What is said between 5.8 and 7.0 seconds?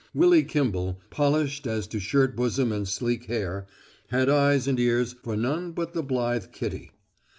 the blithe Kitty.